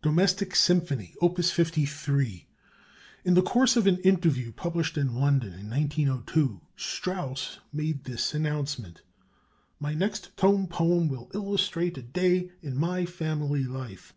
"DOMESTIC 0.00 0.56
SYMPHONY": 0.56 1.14
Op. 1.20 1.36
53 1.36 2.46
In 3.26 3.34
the 3.34 3.42
course 3.42 3.76
of 3.76 3.86
an 3.86 3.98
interview 3.98 4.50
published 4.50 4.96
in 4.96 5.14
London 5.14 5.52
in 5.52 5.68
1902, 5.68 6.62
Strauss 6.74 7.58
made 7.70 8.04
this 8.04 8.32
announcement: 8.32 9.02
"My 9.78 9.92
next 9.92 10.34
tone 10.38 10.68
poem 10.68 11.06
will 11.06 11.30
illustrate 11.34 11.98
'a 11.98 12.02
day 12.02 12.50
in 12.62 12.78
my 12.80 13.04
family 13.04 13.64
life.' 13.64 14.14